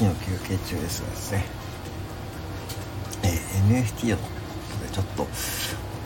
[0.00, 1.44] 月の休憩中ですがですね、
[3.22, 4.28] えー、NFT のこ
[4.80, 5.26] とでちょっと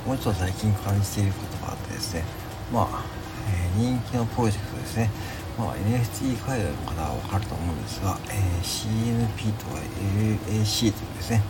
[0.08, 2.24] もうちょっと最近感じていることがあってですね
[2.72, 3.04] まあ、
[3.48, 5.10] えー、人気のプロジェクトですね。
[5.56, 11.42] まあ、NFT 海外の方は分かると思うんですが、えー、CNP とか LAC というですね。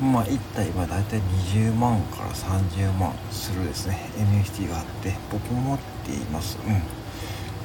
[0.00, 6.56] まあ1体今大体20万から30万するですね NFT があって僕も持っています。
[6.66, 6.80] うん。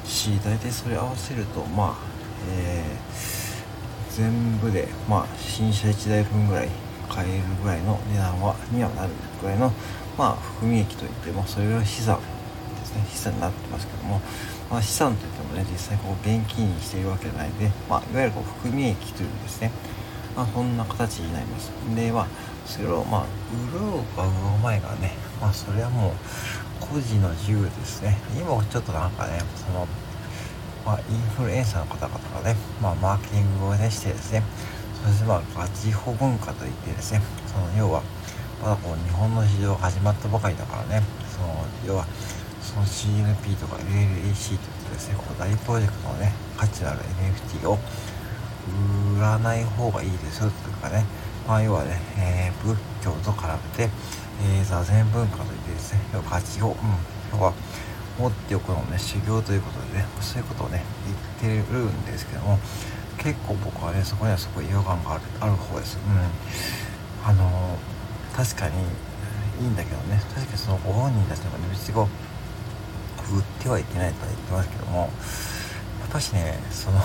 [0.06, 2.18] し大体それ合わせるとまあ
[2.50, 3.37] えー、
[4.18, 6.68] 全部で、まあ、新車1台分ぐらい
[7.08, 9.70] 買えるぐらいの値段はにはなるぐらいの、
[10.18, 12.18] まあ、含み益といってもそれは資産
[12.80, 13.06] ですね。
[13.08, 14.20] 資産になってますけども、
[14.70, 19.70] まあ、資産といってもね実際こう現金にしているわけじゃないんで、まあ、いわゆるこう含み益というですね、
[20.34, 21.70] まあ、そんな形になります。
[21.94, 22.26] でまあ
[22.66, 23.26] それをまあ
[23.72, 26.12] 売ろうか売ろう前がねまあそれはもう
[26.80, 28.18] 個人の自由ですね。
[28.36, 29.86] 今ちょっとなんかねその
[30.88, 34.42] まあ、インフルエンサーの方々がね、まあ、マーケティングを、ね、してですね
[35.04, 38.00] そしてまあガチホ文化といってですねその要は
[38.62, 42.06] まだこう日本の市場が始まったばかりだからねその要は
[42.62, 47.00] その CNP とか LLAC といってですねこう大プロジェクトのね価値のある
[47.60, 47.76] NFT を
[49.18, 51.04] 売らない方がいいですよというかね
[51.46, 53.90] まあ要はね、えー、仏教と絡めて、
[54.56, 57.52] えー、座禅文化といってですね要は価値を、うん、要は
[58.18, 60.82] 持っておくのね修行ということでねそういうことをね
[61.40, 62.58] 言ってるんですけども
[63.16, 65.96] 結構僕はねそこにはすごい違和感があるある方です。
[65.96, 67.28] うん。
[67.28, 67.78] あの
[68.34, 68.74] 確かに
[69.60, 72.08] いいんだけどね確かにそのご本人たちのね別にこ
[73.32, 75.08] う売ってはいけないとは言ってますけどもやっ
[76.10, 77.00] ぱしねその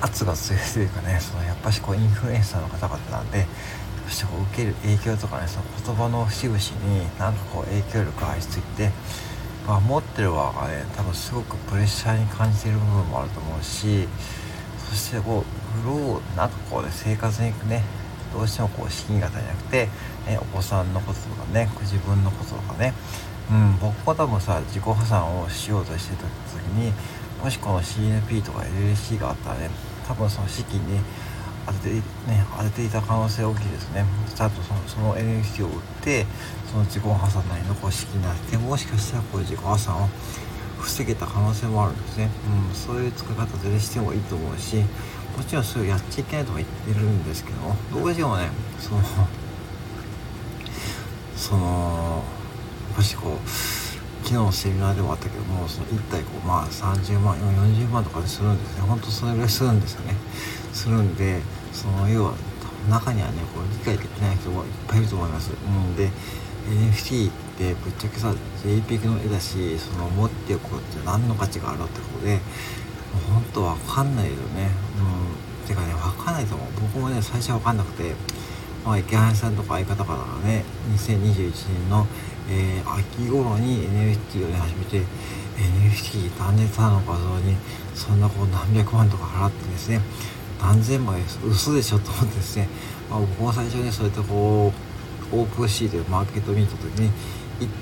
[0.00, 3.46] 圧が強いというかねそのやっぱしこうインフルエンサーの方々なんで
[4.06, 8.90] そしてこう受ける影響とかねその言葉の節々になんかこう影響力がありすぎて
[9.66, 14.08] まあ、持ってる側がね多分すごくプレッシャーに感じてる部分もあると思うし
[14.90, 17.82] そしてこうフローなんかこうね生活にね
[18.32, 19.86] どうしてもこう資金が足りなくて、
[20.26, 22.92] ね、お子さんのこととかね自分のこととかね、
[23.50, 26.92] うん、僕は多分さ自己破産をしようとしてた時に
[27.42, 29.70] もしこの CNP とか LLC があったらね
[30.06, 30.98] 多分その資金に
[31.66, 32.02] 当てて,、ね、
[32.56, 34.04] 当てていた可能性大きいですね。
[34.34, 36.26] ちゃんとそのその NFT を売って
[36.70, 40.08] その自己破産なりのこう資金になってもしかしたらこういう自己破産を
[40.80, 42.28] 防げた可能性もあるんですね、
[42.68, 44.76] うん、そういう使い方全然してもいいと思うし
[45.36, 48.48] もちろんそれをやっちゃいけないとも言ってるんですけどどうしてもね
[48.78, 49.02] その
[51.36, 52.22] その
[52.96, 53.48] もしこう
[54.22, 58.82] 昨日のセミナーでもあったけどもその1体こうまあ30万40万とかでするんですね。
[58.82, 60.14] 本当それぐらいするんですよね。
[60.72, 61.40] するんで
[61.72, 62.34] その要は
[62.88, 66.10] 中にはねこう理解できない人もいっぱいいると思います、うん、で
[66.68, 68.34] NFT ってぶっちゃけさ
[68.64, 72.38] JPEG の絵だしその持っておくって何の価値があるってことで
[73.28, 74.70] 本当わかんないよね。
[74.96, 75.68] うん。
[75.68, 76.68] てかねわかんないと思う。
[76.80, 78.14] 僕もね最初は分かんなくて
[78.84, 80.12] まあ池原さんとか相方か
[80.42, 80.64] らね
[80.96, 82.06] 2021年の、
[82.50, 85.02] えー、秋頃に NFT をね始めて
[85.58, 87.56] NFT 断熱なの画像に
[87.94, 90.00] そんなこう何百万とか払ってですね
[90.62, 92.68] 何千万嘘でしょと思ってですね、
[93.10, 94.72] まあ、僕も最初にそうやってこ
[95.32, 97.10] うオープンシーというマーケット見た時に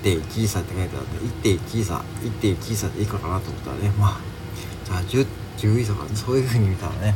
[0.02, 1.04] 1.1イーサって書いてあっ
[1.42, 4.20] て1.1イーサ1.1イーサっていくかなと思ったらねまあ
[4.84, 5.26] じゃあ10
[5.58, 7.14] 10イーサかそういう風に見たらね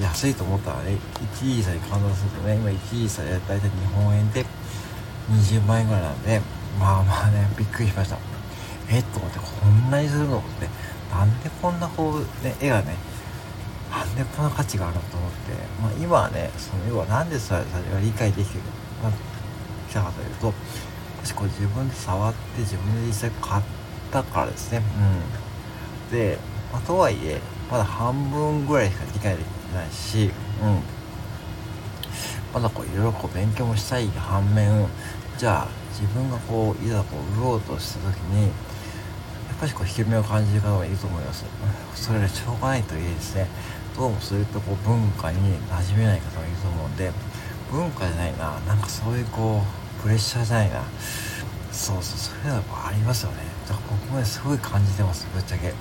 [0.00, 0.98] 安いと思ったらね
[1.40, 4.44] 1イーサに換算するとね今1イーサで大体日本円で
[5.30, 6.40] 20万円ぐらいなんで
[6.78, 8.18] まあまあねびっくりしました。
[8.90, 10.66] えっと思ってこんなにするのって
[11.14, 12.96] なんでこんなこうね絵がね
[13.90, 17.66] なんでこの価値があるのと思って、まあ、今はねその要は何でそれが
[18.00, 18.64] 理解できてる
[19.02, 19.16] のか
[19.88, 20.54] 来たかというとも
[21.24, 23.64] しこう自分で触って自分で実際買っ
[24.12, 24.82] たからですね。
[26.10, 26.16] うん。
[26.16, 26.38] で、
[26.72, 27.40] まあ、とはいえ
[27.70, 30.30] まだ半分ぐらいしか理解できないし。
[30.62, 30.98] うん。
[32.52, 34.86] まだこういろいろこう勉強もしたい反面
[35.36, 41.44] じゃあ自分がこういざこう売ろうとした時にやっぱりこう引け目を感じる方がいると思います。
[41.94, 43.46] それでしょうがないといえですね。
[43.98, 47.10] どうもそういったこう文化に馴染めない方がいると思うんで
[47.72, 49.60] 文化じゃないななんかそういうこ
[49.98, 50.84] うプレッシャーじゃないな。
[51.72, 53.38] そうそうそういうのがありますよね。
[53.68, 55.70] だから僕もねすごい感じてますぶっちゃけ。
[55.70, 55.74] うん。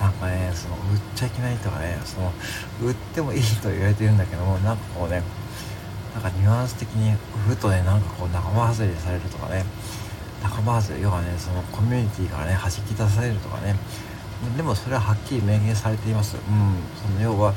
[0.00, 0.80] なんかねその売っ
[1.14, 2.32] ちゃいけないとかねその
[2.80, 5.22] 売ってもいいと言われてるんだけどもなんかこうね
[6.14, 7.12] なんかニュアンス的に
[7.46, 9.64] 売るとねなんかこう仲間外れされるとかね。
[10.42, 13.76] 仲間外れ要はねそのコミュニティからね弾き出されるとかね。
[14.56, 16.36] でもそれははっきり明言されています。
[16.36, 16.42] うん、
[16.96, 17.54] その要は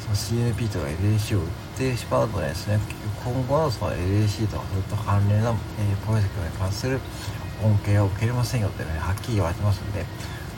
[0.00, 2.78] その CNP とか LAC を売ってしまうとですね。
[3.24, 7.00] 今後のその LAC とかそういった関連の、えー、プロジェクトに関する
[7.62, 10.04] 恩恵を受けれませんよってねはっきり言われてますんで。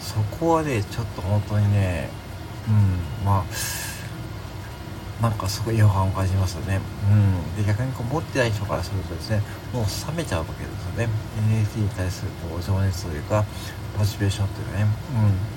[0.01, 2.09] そこはねちょっと本当にね
[2.69, 3.25] うん。
[3.25, 3.88] まあ
[5.21, 6.81] なんかすごい違和感を感じますよね。
[7.11, 7.57] うん。
[7.57, 9.43] で、逆にこう持ってない人からするとですね、
[9.73, 11.09] もう冷めちゃうわけですよね。
[11.51, 13.45] NFT に対するこう情熱というか、
[13.99, 14.87] モチベーションというかね。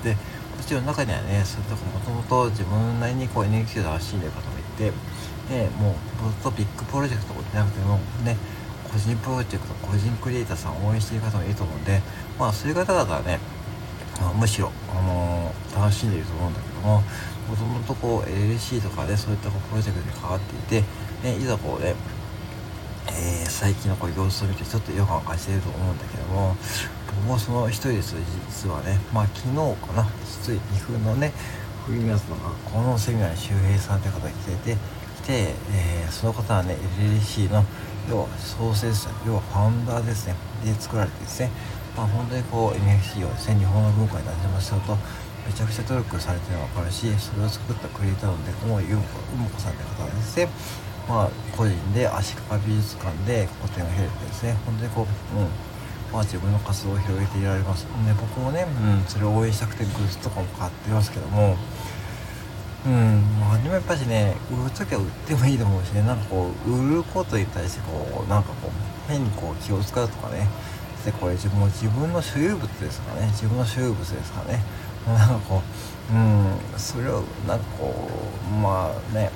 [0.00, 0.02] ん。
[0.02, 0.18] で、も
[0.66, 4.90] ちろん中にはね、そういうとこもともと自分なりにこう NFT を楽しんでる方もいて、
[5.50, 8.36] ね、もうずっとビッグプロジェクトじゃなくても、ね、
[8.90, 12.02] 個人プロジェクト、個人クリエイターさんを応援している方もいると思うんで、
[12.38, 13.38] まあそういう方々はね、
[14.20, 17.02] まあ、むしろ、あのー、楽しんでいると思うんだけども
[17.48, 20.86] もともとこう LLC とかでそういったこうプロジェクトに関わっていて、
[21.22, 21.94] ね、いざこうね、
[23.08, 26.56] えー、最近のこう様子を見てちょっと違和感を感じていると思うんだけども
[27.06, 28.14] 僕もその一人です
[28.48, 30.08] 実はねまあ昨日かな
[30.42, 31.32] つい2分のね
[31.86, 34.76] フリーランスの学校のセミナーに周平さんという方が来ていて
[35.22, 35.32] 来て、
[35.72, 37.64] えー、その方はね LLC の
[38.08, 40.34] 要は創設者要はファウンダーですね。
[40.64, 41.50] で作られてですね。
[41.96, 44.96] まあ、本当にこう NFT をですね日本の文化になじませようと
[45.46, 49.02] めちゃくちゃ努力されてるのが分かるしそれを作ったクリエイターのでこのゆも
[49.50, 50.48] こさんという方ですね。
[51.08, 55.48] まあ個人で足利美術館で個展を開いてですね本当にこううん
[56.12, 57.86] まあ自分の活動を広げていられます。
[57.86, 58.66] で僕もね、
[59.02, 61.56] うん、それを応援したくてグッズとかも買ってますけども
[62.86, 70.48] うんまあでもやっぱしね売る時は売ってもいいと思うしねなんかこう売ることに対してこうなんかこう変にこう気を使うとかね
[71.04, 74.62] でこれ自分自分の所有物ですかね自分の所有物ですかね。
[75.06, 75.62] なんかこ
[76.10, 78.08] ううんそれをなんかこ
[78.48, 79.30] うまあね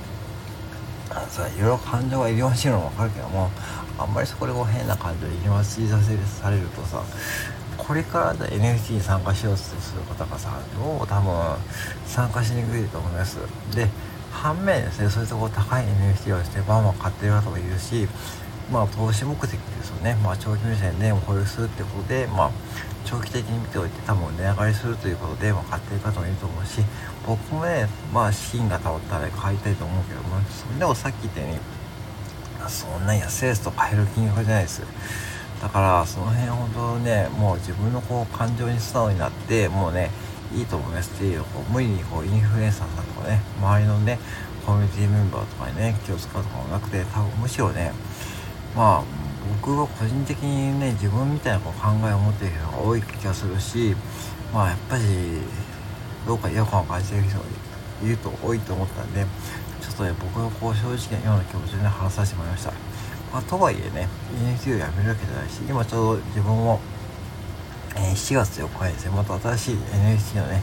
[1.29, 3.51] さいろいろ感情が入り混じるのも分かるけども
[3.99, 7.03] あんまりそこでこう変な感情入り混じさせされるとさ
[7.79, 11.57] これから NFT に参加しようとする方がさどう多分
[12.07, 13.39] 参加しにくいと思います。
[13.75, 13.89] で
[14.33, 18.07] 反面ですねそういうとこ高い NFT をしてバンバン買ってる方もいるし
[18.71, 22.51] まあ、投資目的ですよね、まあ、長期目線で保有するってことで、まあ、
[23.05, 26.81] 長期的に見ておいて多分値上がりするということで、まあ、買ってる方もいると思うし
[27.27, 31.59] 僕もね、まあ、資金がたまったら買いたいと思うけどもそれでもさっき言ったように
[32.69, 34.83] そんな安いやつと買える金額じゃないです。
[35.63, 40.11] だからその辺本当ねもう自分のこう感情に素直になってもうね
[40.55, 44.19] いいと思いますっていうこう無理にこうインフルエンサーさんとかね周りのね
[44.67, 47.93] コミュニティメンバーとかにね気を使うとかもなくて多分むしろね
[48.77, 49.05] まあ
[49.63, 53.97] 僕は個人的にね自分みたいなこう考えを持っている人が多い気がするし
[54.53, 55.03] まあやっぱり
[56.27, 57.45] どうか違和感を感じている人が
[58.05, 59.25] いると多いと思ったんで
[59.81, 62.73] ちょっとね僕がこう正直なような気持ちで、ね、話させてもらいました、
[63.33, 64.09] まあ、とはいえね
[64.61, 66.81] NFT をやめるわけじゃないし今ちょうど自分も、
[67.97, 70.63] えー、7月4日にですねまた新しい NFT のね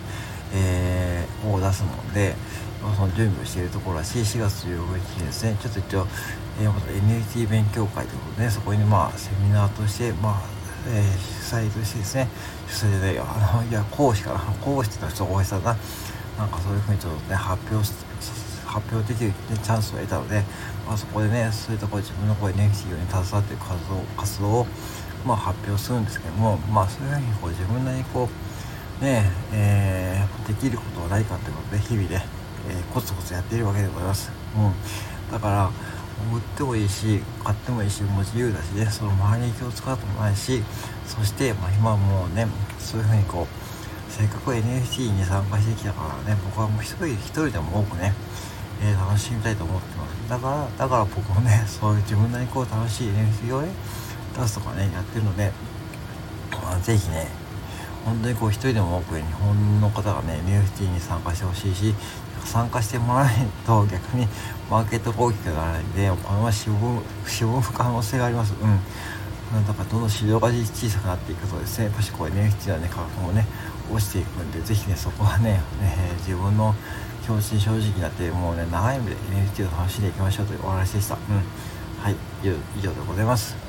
[0.54, 2.36] えー、を出すので、
[2.92, 6.08] その準備をしているところらし、4月15日にですね、ちょっと一応、
[6.62, 10.42] えー、NFT 勉強会ということで、ね、そこにまあセミナーとして、まあ
[10.88, 12.28] えー、主催としてですね、
[12.68, 15.80] 主催じゃないよ、あのいや講師かな、講師って言ったらちょっと大げさだな、
[16.40, 17.88] なんかそういうふうにちょっとね、発表
[18.74, 20.44] 発表できる、ね、チャンスを得たので、
[20.88, 24.68] まあ、そこでね、そういったこう自分のこう NFT に携わっている活動活動を、
[25.26, 28.28] まあ、発表するんですけども、まあ、そういうふうにこう自分なりにこ
[29.02, 32.26] う、ねえー、できることはないかということで、日々ね、
[32.70, 34.32] えー、コツコツやっているわけでございます。
[34.56, 35.70] うん、だから
[36.34, 38.86] 売ってもいいし買ってもいいしもう自由だしね。
[38.86, 40.64] その周りに気を使うともないし
[41.08, 42.48] そして、まあ、今はもうね
[42.80, 48.14] そういうふうにこうせっかく NFT に参加してきたからね僕はもう一人一人でも多くね、
[48.82, 50.30] えー、楽しみたいと思ってます。
[50.30, 53.70] だからだから僕もね そういう自分なりにこう楽しい NFT をね
[54.40, 55.52] 出すとかねやってるので、
[56.52, 57.28] まあ、ぜひね
[58.06, 61.96] 本当にこう一人でも多く日本の方がね NFT に参加してほしいし
[62.48, 64.28] 参加してもらえないと逆に
[64.70, 68.54] マーケットが大きくならないんでこのまましぼむしぼむ可能性があります。
[68.62, 68.80] うん。
[69.68, 73.46] だからどんどん市場が小さくなっていくとですねやっぱしこう NFT のね価格もね
[73.92, 76.74] 落ちていくんでぜひねそこはね、え、自分の
[77.24, 81.16] 気持ちに正直になってもうね長い目で NFT を楽しんでいきましょうというお話でした。
[81.16, 81.22] うん。
[82.02, 82.16] はい。
[82.76, 83.63] 以上でございます。